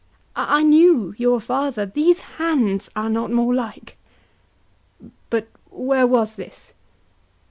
I 0.35 0.63
knew 0.63 1.13
your 1.19 1.39
father; 1.39 1.85
These 1.85 2.21
hands 2.41 2.89
are 2.95 3.07
not 3.07 3.29
more 3.29 3.53
like. 3.53 3.97
HAMLET. 4.99 5.13
But 5.29 5.47
where 5.69 6.07
was 6.07 6.37
this? 6.37 6.73